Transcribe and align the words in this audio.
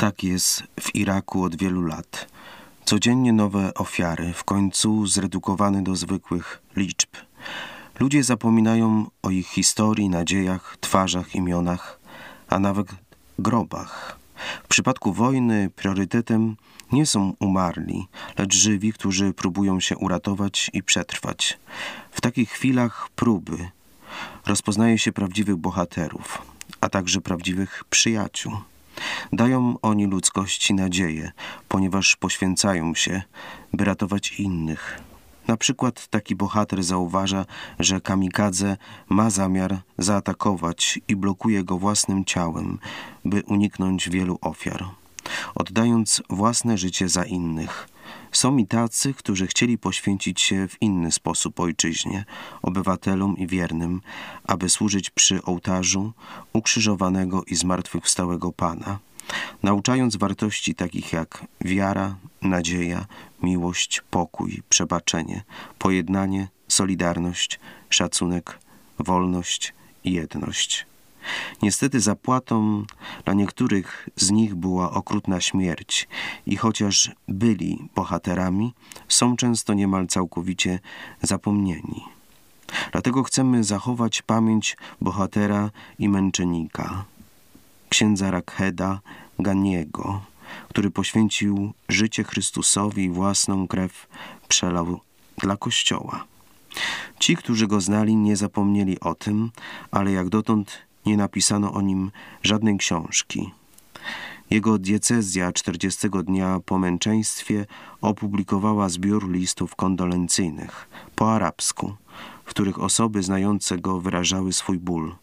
Tak 0.00 0.24
jest 0.24 0.62
w 0.80 0.94
Iraku 0.94 1.44
od 1.44 1.56
wielu 1.56 1.82
lat. 1.82 2.26
Codziennie 2.84 3.32
nowe 3.32 3.74
ofiary, 3.74 4.32
w 4.32 4.44
końcu 4.44 5.06
zredukowane 5.06 5.82
do 5.82 5.96
zwykłych 5.96 6.62
liczb. 6.76 7.08
Ludzie 7.98 8.24
zapominają 8.24 9.06
o 9.22 9.30
ich 9.30 9.48
historii, 9.48 10.08
nadziejach, 10.08 10.76
twarzach, 10.80 11.34
imionach, 11.34 12.00
a 12.48 12.58
nawet 12.58 12.88
grobach. 13.38 14.18
W 14.64 14.68
przypadku 14.68 15.12
wojny 15.12 15.70
priorytetem 15.76 16.56
nie 16.92 17.06
są 17.06 17.34
umarli, 17.40 18.06
lecz 18.38 18.54
żywi, 18.54 18.92
którzy 18.92 19.32
próbują 19.32 19.80
się 19.80 19.96
uratować 19.96 20.70
i 20.72 20.82
przetrwać. 20.82 21.58
W 22.10 22.20
takich 22.20 22.50
chwilach 22.50 23.08
próby 23.16 23.70
rozpoznaje 24.46 24.98
się 24.98 25.12
prawdziwych 25.12 25.56
bohaterów, 25.56 26.42
a 26.80 26.88
także 26.88 27.20
prawdziwych 27.20 27.84
przyjaciół. 27.90 28.69
Dają 29.32 29.74
oni 29.82 30.06
ludzkości 30.06 30.74
nadzieję, 30.74 31.32
ponieważ 31.68 32.16
poświęcają 32.16 32.94
się, 32.94 33.22
by 33.72 33.84
ratować 33.84 34.32
innych. 34.32 35.00
Na 35.48 35.56
przykład 35.56 36.06
taki 36.06 36.36
bohater 36.36 36.82
zauważa, 36.82 37.44
że 37.78 38.00
kamikadze 38.00 38.76
ma 39.08 39.30
zamiar 39.30 39.78
zaatakować 39.98 41.00
i 41.08 41.16
blokuje 41.16 41.64
go 41.64 41.78
własnym 41.78 42.24
ciałem, 42.24 42.78
by 43.24 43.42
uniknąć 43.46 44.10
wielu 44.10 44.38
ofiar, 44.40 44.84
oddając 45.54 46.22
własne 46.30 46.78
życie 46.78 47.08
za 47.08 47.24
innych. 47.24 47.88
Są 48.32 48.56
i 48.56 48.66
tacy, 48.66 49.14
którzy 49.14 49.46
chcieli 49.46 49.78
poświęcić 49.78 50.40
się 50.40 50.68
w 50.68 50.82
inny 50.82 51.12
sposób 51.12 51.60
ojczyźnie, 51.60 52.24
obywatelom 52.62 53.36
i 53.36 53.46
wiernym, 53.46 54.00
aby 54.44 54.68
służyć 54.68 55.10
przy 55.10 55.42
ołtarzu 55.42 56.12
ukrzyżowanego 56.52 57.44
i 57.46 57.54
zmartwychwstałego 57.54 58.52
Pana, 58.52 58.98
nauczając 59.62 60.16
wartości 60.16 60.74
takich 60.74 61.12
jak 61.12 61.46
wiara, 61.60 62.16
nadzieja, 62.42 63.06
miłość, 63.42 64.02
pokój, 64.10 64.62
przebaczenie, 64.68 65.42
pojednanie, 65.78 66.48
solidarność, 66.68 67.60
szacunek, 67.90 68.58
wolność 68.98 69.74
i 70.04 70.12
jedność. 70.12 70.89
Niestety 71.62 72.00
zapłatą 72.00 72.84
dla 73.24 73.34
niektórych 73.34 74.08
z 74.16 74.30
nich 74.30 74.54
była 74.54 74.90
okrutna 74.90 75.40
śmierć 75.40 76.08
i 76.46 76.56
chociaż 76.56 77.10
byli 77.28 77.88
bohaterami, 77.94 78.74
są 79.08 79.36
często 79.36 79.74
niemal 79.74 80.06
całkowicie 80.06 80.78
zapomnieni. 81.22 82.04
Dlatego 82.92 83.22
chcemy 83.22 83.64
zachować 83.64 84.22
pamięć 84.22 84.76
bohatera 85.00 85.70
i 85.98 86.08
męczennika, 86.08 87.04
księdza 87.88 88.30
Rakheda 88.30 89.00
Ganiego, 89.38 90.20
który 90.68 90.90
poświęcił 90.90 91.72
życie 91.88 92.24
Chrystusowi 92.24 93.04
i 93.04 93.10
własną 93.10 93.68
krew 93.68 94.06
przelał 94.48 95.00
dla 95.38 95.56
Kościoła. 95.56 96.24
Ci, 97.18 97.36
którzy 97.36 97.66
go 97.66 97.80
znali, 97.80 98.16
nie 98.16 98.36
zapomnieli 98.36 99.00
o 99.00 99.14
tym, 99.14 99.50
ale 99.90 100.12
jak 100.12 100.28
dotąd 100.28 100.78
nie 101.06 101.16
napisano 101.16 101.72
o 101.72 101.80
nim 101.80 102.10
żadnej 102.42 102.78
książki. 102.78 103.50
Jego 104.50 104.78
diecezja 104.78 105.52
40 105.52 106.08
dnia 106.24 106.60
po 106.66 106.78
męczeństwie 106.78 107.66
opublikowała 108.00 108.88
zbiór 108.88 109.30
listów 109.30 109.76
kondolencyjnych 109.76 110.88
po 111.16 111.34
arabsku, 111.34 111.94
w 112.44 112.50
których 112.50 112.80
osoby 112.80 113.22
znające 113.22 113.78
go 113.78 114.00
wyrażały 114.00 114.52
swój 114.52 114.78
ból. 114.78 115.14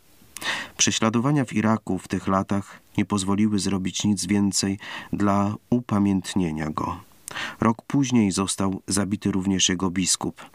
Prześladowania 0.78 1.46
w 1.46 1.54
Iraku 1.54 1.98
w 2.00 2.08
tych 2.08 2.28
latach 2.28 2.80
nie 2.98 3.06
pozwoliły 3.06 3.60
zrobić 3.60 4.04
nic 4.04 4.26
więcej 4.26 4.80
dla 5.14 5.56
upamiętnienia 5.70 6.70
go. 6.70 7.07
Rok 7.62 7.82
później 7.82 8.32
został 8.32 8.82
zabity 8.88 9.32
również 9.32 9.70
jego 9.70 9.90
biskup, 9.90 10.46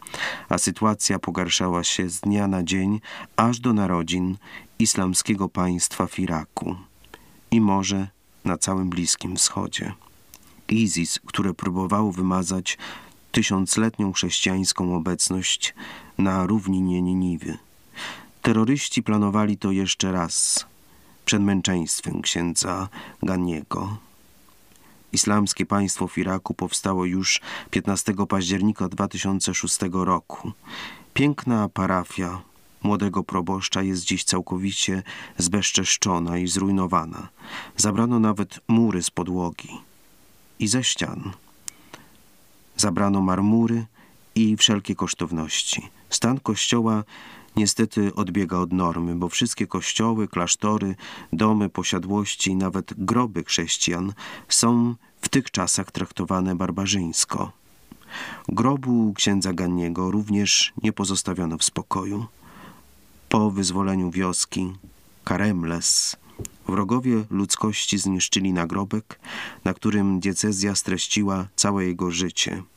a 0.49 0.57
sytuacja 0.57 1.19
pogarszała 1.19 1.83
się 1.83 2.09
z 2.09 2.19
dnia 2.19 2.47
na 2.47 2.63
dzień 2.63 3.01
aż 3.35 3.59
do 3.59 3.73
narodzin 3.73 4.37
islamskiego 4.79 5.49
państwa 5.49 6.07
w 6.07 6.19
Iraku 6.19 6.75
i 7.51 7.61
może 7.61 8.07
na 8.45 8.57
całym 8.57 8.89
Bliskim 8.89 9.35
Wschodzie. 9.35 9.93
ISIS, 10.69 11.19
które 11.25 11.53
próbowało 11.53 12.11
wymazać 12.11 12.77
tysiącletnią 13.31 14.13
chrześcijańską 14.13 14.95
obecność 14.95 15.75
na 16.17 16.45
równinie 16.45 17.01
Niniwy. 17.01 17.57
Terroryści 18.41 19.03
planowali 19.03 19.57
to 19.57 19.71
jeszcze 19.71 20.11
raz 20.11 20.65
przed 21.25 21.41
męczeństwem 21.41 22.21
księdza 22.21 22.89
Ganiego. 23.23 23.97
Islamskie 25.13 25.65
państwo 25.65 26.07
w 26.07 26.17
Iraku 26.17 26.53
powstało 26.53 27.05
już 27.05 27.41
15 27.71 28.13
października 28.29 28.89
2006 28.89 29.77
roku. 29.91 30.51
Piękna 31.13 31.69
parafia 31.69 32.41
młodego 32.83 33.23
proboszcza 33.23 33.81
jest 33.81 34.03
dziś 34.03 34.23
całkowicie 34.23 35.03
zbezczeszczona 35.37 36.37
i 36.37 36.47
zrujnowana. 36.47 37.27
Zabrano 37.77 38.19
nawet 38.19 38.59
mury 38.67 39.03
z 39.03 39.11
podłogi 39.11 39.81
i 40.59 40.67
ze 40.67 40.83
ścian. 40.83 41.31
Zabrano 42.77 43.21
marmury 43.21 43.85
i 44.35 44.57
wszelkie 44.57 44.95
kosztowności. 44.95 45.89
Stan 46.09 46.39
kościoła 46.39 47.03
niestety 47.55 48.15
odbiega 48.15 48.57
od 48.57 48.73
normy, 48.73 49.15
bo 49.15 49.29
wszystkie 49.29 49.67
kościoły, 49.67 50.27
klasztory, 50.27 50.95
domy, 51.33 51.69
posiadłości 51.69 52.55
nawet 52.55 52.93
groby 52.97 53.43
chrześcijan 53.43 54.13
są 54.49 54.95
w 55.21 55.29
tych 55.29 55.51
czasach 55.51 55.91
traktowane 55.91 56.55
barbarzyńsko. 56.55 57.51
Grobu 58.47 59.13
księdza 59.13 59.53
Ganniego 59.53 60.11
również 60.11 60.73
nie 60.83 60.93
pozostawiono 60.93 61.57
w 61.57 61.63
spokoju. 61.63 62.25
Po 63.29 63.51
wyzwoleniu 63.51 64.11
wioski 64.11 64.73
Karemles 65.23 66.15
wrogowie 66.67 67.23
ludzkości 67.29 67.97
zniszczyli 67.97 68.53
nagrobek, 68.53 69.19
na 69.65 69.73
którym 69.73 70.19
diecezja 70.19 70.75
streściła 70.75 71.47
całe 71.55 71.85
jego 71.85 72.11
życie– 72.11 72.63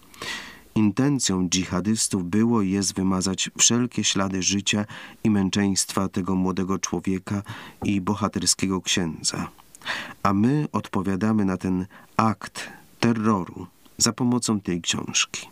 Intencją 0.76 1.48
dżihadystów 1.48 2.24
było 2.24 2.62
i 2.62 2.70
jest 2.70 2.94
wymazać 2.94 3.50
wszelkie 3.58 4.04
ślady 4.04 4.42
życia 4.42 4.84
i 5.24 5.30
męczeństwa 5.30 6.08
tego 6.08 6.34
młodego 6.34 6.78
człowieka 6.78 7.42
i 7.84 8.00
bohaterskiego 8.00 8.80
księdza. 8.80 9.48
A 10.22 10.32
my 10.32 10.68
odpowiadamy 10.72 11.44
na 11.44 11.56
ten 11.56 11.86
akt 12.16 12.68
terroru 13.00 13.66
za 13.98 14.12
pomocą 14.12 14.60
tej 14.60 14.80
książki. 14.80 15.48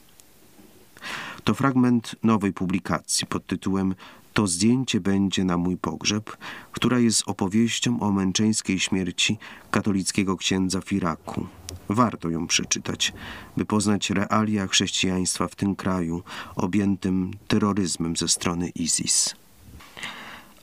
To 1.45 1.55
fragment 1.55 2.17
nowej 2.23 2.53
publikacji 2.53 3.27
pod 3.27 3.47
tytułem 3.47 3.95
To 4.35 4.47
zdjęcie 4.47 5.01
będzie 5.01 5.45
na 5.45 5.57
mój 5.57 5.77
pogrzeb, 5.77 6.37
która 6.73 6.99
jest 6.99 7.23
opowieścią 7.27 8.01
o 8.01 8.13
męczeńskiej 8.13 8.81
śmierci 8.81 9.39
katolickiego 9.71 10.37
księdza 10.37 10.81
w 10.81 10.93
Iraku. 10.93 11.47
Warto 11.89 12.31
ją 12.31 12.47
przeczytać, 12.47 13.13
by 13.57 13.65
poznać 13.65 14.11
realia 14.11 14.67
chrześcijaństwa 14.67 15.49
w 15.49 15.55
tym 15.55 15.77
kraju 15.77 16.23
objętym 16.57 17.31
terroryzmem 17.49 18.17
ze 18.17 18.29
strony 18.29 18.69
ISIS. 18.69 19.35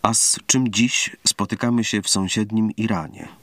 A 0.01 0.13
z 0.13 0.39
czym 0.45 0.71
dziś 0.71 1.15
spotykamy 1.27 1.83
się 1.83 2.01
w 2.01 2.09
sąsiednim 2.09 2.71
Iranie? 2.77 3.41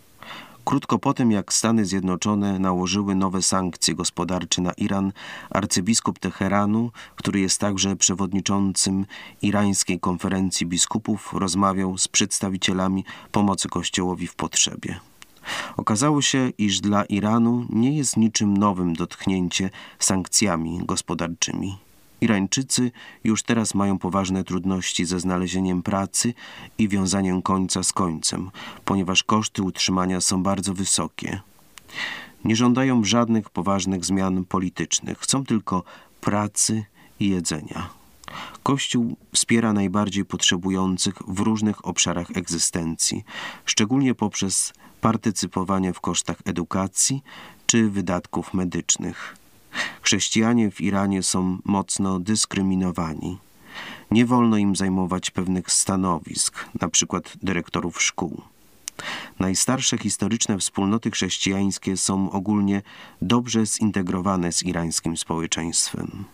Krótko 0.69 0.99
po 0.99 1.15
tym, 1.15 1.31
jak 1.31 1.53
Stany 1.53 1.85
Zjednoczone 1.85 2.59
nałożyły 2.59 3.15
nowe 3.15 3.43
sankcje 3.43 3.95
gospodarcze 3.95 4.63
na 4.63 4.73
Iran, 4.73 5.13
arcybiskup 5.51 6.19
Teheranu, 6.19 6.91
który 7.17 7.41
jest 7.41 7.61
także 7.61 7.97
przewodniczącym 7.97 9.07
irańskiej 9.43 10.01
konferencji 10.01 10.67
biskupów, 10.67 11.33
rozmawiał 11.33 11.99
z 11.99 12.09
przedstawicielami 12.09 13.05
pomocy 13.33 13.69
Kościołowi 13.69 14.27
w 14.27 14.35
potrzebie. 14.35 15.01
Okazało 15.77 16.23
się, 16.23 16.51
iż 16.59 16.81
dla 16.81 17.05
Iranu 17.05 17.67
nie 17.71 17.97
jest 17.97 18.17
niczym 18.17 18.57
nowym 18.57 18.95
dotknięcie 18.95 19.71
sankcjami 19.99 20.81
gospodarczymi. 20.85 21.88
Irańczycy 22.21 22.91
już 23.25 23.43
teraz 23.43 23.75
mają 23.75 23.99
poważne 23.99 24.45
trudności 24.45 25.05
ze 25.05 25.21
znalezieniem 25.21 25.83
pracy 25.83 26.35
i 26.79 26.89
wiązaniem 26.89 27.43
końca 27.43 27.83
z 27.83 27.93
końcem, 27.93 28.51
ponieważ 28.85 29.23
koszty 29.23 29.63
utrzymania 29.63 30.21
są 30.21 30.43
bardzo 30.43 30.75
wysokie. 30.75 31.41
Nie 32.45 32.57
żądają 32.57 33.05
żadnych 33.05 33.51
poważnych 33.51 34.05
zmian 34.05 34.45
politycznych, 34.45 35.19
chcą 35.19 35.45
tylko 35.45 35.83
pracy 36.21 36.85
i 37.21 37.29
jedzenia. 37.29 37.89
Kościół 38.63 39.17
wspiera 39.33 39.73
najbardziej 39.73 40.25
potrzebujących 40.25 41.15
w 41.29 41.39
różnych 41.41 41.87
obszarach 41.87 42.31
egzystencji, 42.35 43.25
szczególnie 43.65 44.15
poprzez 44.15 44.73
partycypowanie 45.01 45.93
w 45.93 46.01
kosztach 46.01 46.37
edukacji 46.45 47.23
czy 47.67 47.91
wydatków 47.91 48.55
medycznych. 48.55 49.37
Chrześcijanie 50.03 50.71
w 50.71 50.81
Iranie 50.81 51.23
są 51.23 51.59
mocno 51.65 52.21
dyskryminowani. 52.21 53.39
Nie 54.11 54.27
wolno 54.27 54.57
im 54.57 54.77
zajmować 54.77 55.31
pewnych 55.31 55.73
stanowisk, 55.73 56.65
na 56.81 56.89
przykład 56.89 57.33
dyrektorów 57.43 58.03
szkół. 58.03 58.43
Najstarsze 59.39 59.99
historyczne 59.99 60.59
wspólnoty 60.59 61.11
chrześcijańskie 61.11 61.97
są 61.97 62.31
ogólnie 62.31 62.83
dobrze 63.23 63.67
zintegrowane 63.67 64.53
z 64.53 64.63
irańskim 64.63 65.17
społeczeństwem. 65.17 66.25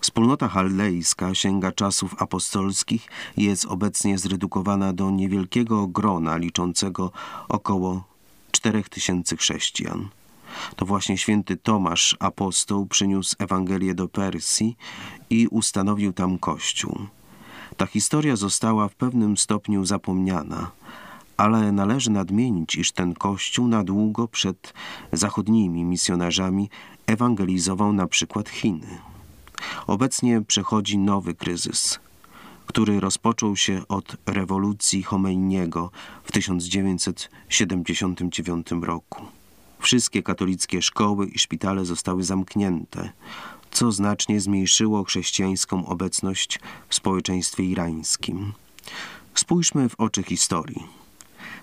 Wspólnota 0.00 0.48
chaldejska 0.48 1.34
sięga 1.34 1.72
czasów 1.72 2.22
apostolskich 2.22 3.08
i 3.36 3.44
jest 3.44 3.64
obecnie 3.64 4.18
zredukowana 4.18 4.92
do 4.92 5.10
niewielkiego 5.10 5.86
grona 5.86 6.36
liczącego 6.36 7.12
około 7.48 8.04
4000 8.50 9.36
chrześcijan. 9.36 10.08
To 10.76 10.86
właśnie 10.86 11.18
święty 11.18 11.56
Tomasz 11.56 12.16
apostoł 12.20 12.86
przyniósł 12.86 13.34
Ewangelię 13.38 13.94
do 13.94 14.08
Persji 14.08 14.76
i 15.30 15.46
ustanowił 15.46 16.12
tam 16.12 16.38
kościół. 16.38 16.98
Ta 17.76 17.86
historia 17.86 18.36
została 18.36 18.88
w 18.88 18.94
pewnym 18.94 19.36
stopniu 19.36 19.84
zapomniana, 19.84 20.70
ale 21.36 21.72
należy 21.72 22.10
nadmienić, 22.10 22.74
iż 22.74 22.92
ten 22.92 23.14
kościół 23.14 23.68
na 23.68 23.84
długo 23.84 24.28
przed 24.28 24.74
zachodnimi 25.12 25.84
misjonarzami 25.84 26.70
ewangelizował 27.06 27.92
na 27.92 28.06
przykład 28.06 28.48
Chiny. 28.48 28.98
Obecnie 29.86 30.42
przechodzi 30.42 30.98
nowy 30.98 31.34
kryzys, 31.34 32.00
który 32.66 33.00
rozpoczął 33.00 33.56
się 33.56 33.82
od 33.88 34.16
rewolucji 34.26 35.02
Chomeiniego 35.02 35.90
w 36.24 36.32
1979 36.32 38.66
roku. 38.82 39.37
Wszystkie 39.80 40.22
katolickie 40.22 40.82
szkoły 40.82 41.26
i 41.26 41.38
szpitale 41.38 41.84
zostały 41.84 42.24
zamknięte, 42.24 43.12
co 43.70 43.92
znacznie 43.92 44.40
zmniejszyło 44.40 45.04
chrześcijańską 45.04 45.86
obecność 45.86 46.60
w 46.88 46.94
społeczeństwie 46.94 47.64
irańskim. 47.64 48.52
Spójrzmy 49.34 49.88
w 49.88 50.00
oczy 50.00 50.22
historii. 50.22 50.98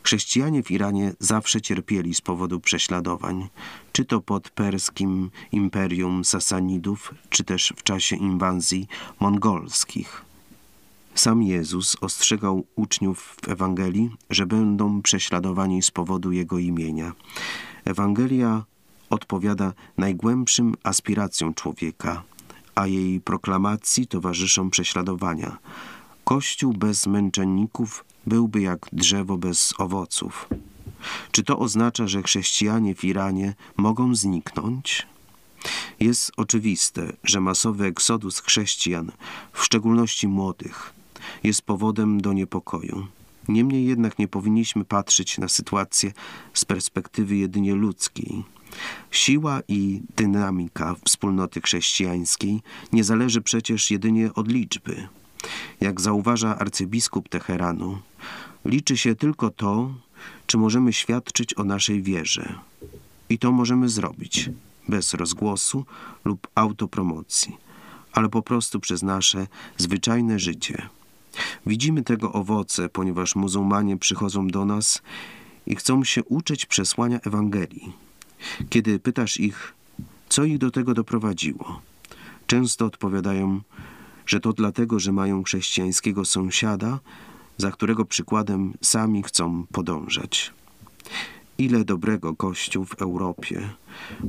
Chrześcijanie 0.03 0.63
w 0.63 0.71
Iranie 0.71 1.13
zawsze 1.19 1.61
cierpieli 1.61 2.13
z 2.13 2.21
powodu 2.21 2.59
prześladowań, 2.59 3.47
czy 3.91 4.05
to 4.05 4.21
pod 4.21 4.49
perskim 4.49 5.29
imperium 5.51 6.25
Sasanidów, 6.25 7.13
czy 7.29 7.43
też 7.43 7.73
w 7.77 7.83
czasie 7.83 8.15
inwazji 8.15 8.87
mongolskich. 9.19 10.25
Sam 11.15 11.43
Jezus 11.43 11.97
ostrzegał 12.01 12.65
uczniów 12.75 13.37
w 13.41 13.49
Ewangelii, 13.49 14.09
że 14.29 14.45
będą 14.45 15.01
prześladowani 15.01 15.81
z 15.81 15.91
powodu 15.91 16.31
Jego 16.31 16.59
imienia. 16.59 17.13
Ewangelia 17.85 18.63
odpowiada 19.09 19.73
najgłębszym 19.97 20.75
aspiracjom 20.83 21.53
człowieka, 21.53 22.23
a 22.75 22.87
jej 22.87 23.21
proklamacji 23.21 24.07
towarzyszą 24.07 24.69
prześladowania. 24.69 25.57
Kościół 26.23 26.73
bez 26.73 27.07
męczenników 27.07 28.05
byłby 28.27 28.61
jak 28.61 28.87
drzewo 28.93 29.37
bez 29.37 29.73
owoców. 29.77 30.49
Czy 31.31 31.43
to 31.43 31.59
oznacza, 31.59 32.07
że 32.07 32.23
chrześcijanie 32.23 32.95
w 32.95 33.03
Iranie 33.03 33.53
mogą 33.77 34.15
zniknąć? 34.15 35.07
Jest 35.99 36.31
oczywiste, 36.37 37.13
że 37.23 37.41
masowy 37.41 37.85
eksodus 37.85 38.39
chrześcijan, 38.39 39.11
w 39.53 39.63
szczególności 39.63 40.27
młodych, 40.27 40.93
jest 41.43 41.61
powodem 41.61 42.21
do 42.21 42.33
niepokoju. 42.33 43.07
Niemniej 43.47 43.85
jednak 43.85 44.19
nie 44.19 44.27
powinniśmy 44.27 44.85
patrzeć 44.85 45.37
na 45.37 45.47
sytuację 45.47 46.11
z 46.53 46.65
perspektywy 46.65 47.35
jedynie 47.35 47.75
ludzkiej. 47.75 48.43
Siła 49.11 49.61
i 49.67 50.01
dynamika 50.15 50.95
wspólnoty 51.05 51.61
chrześcijańskiej 51.61 52.61
nie 52.93 53.03
zależy 53.03 53.41
przecież 53.41 53.91
jedynie 53.91 54.33
od 54.33 54.47
liczby. 54.51 55.07
Jak 55.81 56.01
zauważa 56.01 56.57
arcybiskup 56.57 57.29
Teheranu, 57.29 57.97
liczy 58.65 58.97
się 58.97 59.15
tylko 59.15 59.49
to, 59.49 59.93
czy 60.47 60.57
możemy 60.57 60.93
świadczyć 60.93 61.57
o 61.57 61.63
naszej 61.63 62.03
wierze. 62.03 62.59
I 63.29 63.39
to 63.39 63.51
możemy 63.51 63.89
zrobić 63.89 64.49
bez 64.87 65.13
rozgłosu 65.13 65.85
lub 66.25 66.47
autopromocji, 66.55 67.57
ale 68.11 68.29
po 68.29 68.41
prostu 68.41 68.79
przez 68.79 69.03
nasze 69.03 69.47
zwyczajne 69.77 70.39
życie. 70.39 70.89
Widzimy 71.65 72.03
tego 72.03 72.33
owoce, 72.33 72.89
ponieważ 72.89 73.35
muzułmanie 73.35 73.97
przychodzą 73.97 74.47
do 74.47 74.65
nas 74.65 75.01
i 75.67 75.75
chcą 75.75 76.03
się 76.03 76.23
uczyć 76.23 76.65
przesłania 76.65 77.19
Ewangelii. 77.19 77.93
Kiedy 78.69 78.99
pytasz 78.99 79.39
ich, 79.39 79.73
co 80.29 80.43
ich 80.43 80.57
do 80.57 80.71
tego 80.71 80.93
doprowadziło, 80.93 81.81
często 82.47 82.85
odpowiadają, 82.85 83.61
że 84.25 84.39
to 84.39 84.53
dlatego, 84.53 84.99
że 84.99 85.11
mają 85.11 85.43
chrześcijańskiego 85.43 86.25
sąsiada, 86.25 86.99
za 87.57 87.71
którego 87.71 88.05
przykładem 88.05 88.73
sami 88.81 89.23
chcą 89.23 89.65
podążać. 89.71 90.53
Ile 91.57 91.85
dobrego 91.85 92.35
Kościół 92.35 92.85
w 92.85 93.01
Europie 93.01 93.69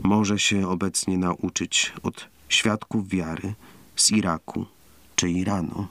może 0.04 0.38
się 0.38 0.68
obecnie 0.68 1.18
nauczyć 1.18 1.92
od 2.02 2.28
świadków 2.48 3.08
wiary 3.08 3.54
z 3.96 4.10
Iraku 4.10 4.66
czy 5.16 5.30
Iranu? 5.30 5.86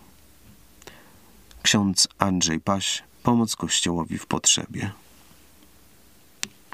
Ksiądz 1.65 2.07
Andrzej 2.19 2.59
Paś, 2.59 3.03
pomoc 3.23 3.55
Kościołowi 3.55 4.17
w 4.17 4.25
potrzebie. 4.25 4.91